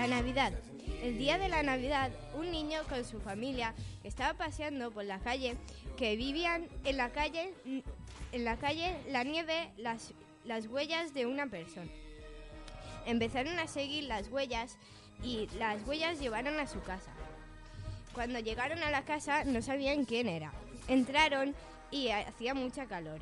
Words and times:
La 0.00 0.06
Navidad. 0.06 0.54
El 1.02 1.18
día 1.18 1.36
de 1.36 1.50
la 1.50 1.62
Navidad, 1.62 2.10
un 2.34 2.50
niño 2.50 2.80
con 2.88 3.04
su 3.04 3.20
familia 3.20 3.74
estaba 4.02 4.32
paseando 4.32 4.90
por 4.90 5.04
la 5.04 5.18
calle, 5.18 5.58
que 5.98 6.16
vivían 6.16 6.68
en 6.86 6.96
la 6.96 7.10
calle, 7.10 7.52
en 8.32 8.44
la 8.46 8.56
calle 8.56 8.96
la 9.10 9.24
nieve, 9.24 9.70
las, 9.76 10.14
las 10.46 10.68
huellas 10.68 11.12
de 11.12 11.26
una 11.26 11.48
persona. 11.48 11.90
Empezaron 13.04 13.58
a 13.58 13.66
seguir 13.66 14.04
las 14.04 14.28
huellas 14.28 14.78
y 15.22 15.48
las 15.58 15.86
huellas 15.86 16.18
llevaron 16.18 16.58
a 16.58 16.66
su 16.66 16.80
casa. 16.80 17.12
Cuando 18.14 18.38
llegaron 18.38 18.82
a 18.82 18.90
la 18.90 19.04
casa 19.04 19.44
no 19.44 19.60
sabían 19.60 20.06
quién 20.06 20.28
era. 20.28 20.50
Entraron 20.88 21.54
y 21.90 22.08
hacía 22.08 22.54
mucha 22.54 22.86
calor. 22.86 23.20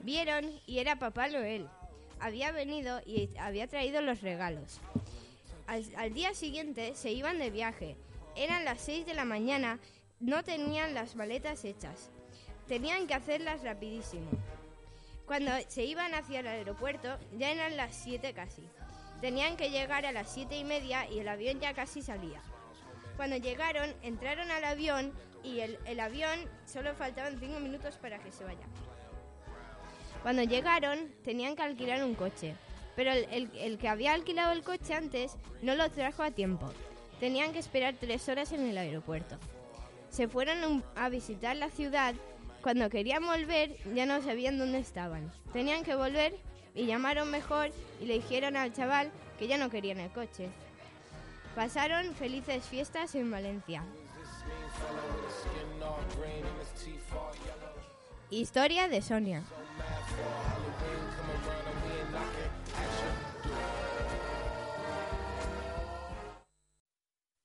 Vieron 0.00 0.60
y 0.66 0.78
era 0.78 0.98
Papá 0.98 1.28
Noel. 1.28 1.66
Había 2.20 2.52
venido 2.52 3.00
y 3.06 3.30
había 3.38 3.66
traído 3.66 4.02
los 4.02 4.20
regalos. 4.20 4.82
Al, 5.66 6.14
día 6.14 6.32
siguiente 6.34 6.94
se 6.94 7.10
iban 7.10 7.38
de 7.38 7.50
viaje. 7.50 7.96
Eran 8.36 8.64
las 8.64 8.80
6 8.82 9.04
de 9.04 9.14
la 9.14 9.24
mañana, 9.24 9.80
no 10.20 10.44
tenían 10.44 10.94
las 10.94 11.16
maletas 11.16 11.64
hechas. 11.64 12.10
Tenían 12.68 13.06
que 13.06 13.14
hacerlas 13.14 13.64
rapidísimo. 13.64 14.30
Cuando 15.26 15.50
se 15.66 15.84
iban 15.84 16.14
hacia 16.14 16.40
el 16.40 16.46
aeropuerto, 16.46 17.18
ya 17.36 17.50
eran 17.50 17.76
las 17.76 17.96
7 17.96 18.32
casi. 18.32 18.62
Tenían 19.20 19.56
que 19.56 19.70
llegar 19.70 20.06
a 20.06 20.12
las 20.12 20.32
7 20.32 20.56
y 20.56 20.64
media 20.64 21.10
y 21.10 21.18
el 21.18 21.28
avión 21.28 21.58
ya 21.58 21.74
casi 21.74 22.00
salía. 22.00 22.40
Cuando 23.16 23.36
llegaron, 23.36 23.92
entraron 24.02 24.50
al 24.50 24.64
avión 24.64 25.12
y 25.42 25.60
el, 25.60 25.78
el 25.84 25.98
avión 25.98 26.38
solo 26.66 26.94
faltaban 26.94 27.40
5 27.40 27.58
minutos 27.58 27.96
para 27.96 28.18
que 28.18 28.30
se 28.30 28.44
vaya. 28.44 28.66
Cuando 30.22 30.44
llegaron, 30.44 31.12
tenían 31.24 31.56
que 31.56 31.62
alquilar 31.62 32.04
un 32.04 32.14
coche 32.14 32.54
pero 32.96 33.12
el, 33.12 33.78
que 33.78 33.88
había 33.88 34.14
alquilado 34.14 34.52
el 34.52 34.62
coche 34.62 34.94
antes 34.94 35.36
no 35.62 35.74
lo 35.74 35.88
trajo 35.90 36.22
a 36.22 36.30
tiempo. 36.30 36.72
Tenían 37.20 37.52
que 37.52 37.58
esperar 37.58 37.94
tres 38.00 38.28
horas 38.28 38.52
en 38.52 38.66
el 38.66 38.78
aeropuerto. 38.78 39.36
Se 40.10 40.28
fueron 40.28 40.82
a 40.96 41.08
visitar 41.10 41.54
la 41.56 41.68
ciudad. 41.68 42.14
Cuando 42.62 42.88
querían 42.90 43.24
volver 43.24 43.76
ya 43.94 44.06
no 44.06 44.20
sabían 44.22 44.58
dónde 44.58 44.78
estaban. 44.78 45.30
Tenían 45.52 45.84
que 45.84 45.94
volver 45.94 46.34
y 46.74 46.86
llamaron 46.86 47.30
mejor 47.30 47.70
y 48.00 48.06
le 48.06 48.14
dijeron 48.14 48.56
al 48.56 48.72
chaval 48.72 49.12
que 49.38 49.46
ya 49.46 49.58
no 49.58 49.70
querían 49.70 50.00
el 50.00 50.10
coche. 50.10 50.48
Pasaron 51.54 52.14
felices 52.14 52.64
fiestas 52.64 53.14
en 53.14 53.30
Valencia. 53.30 53.82
Historia 58.30 58.88
de 58.88 59.02
Sonia. 59.02 59.42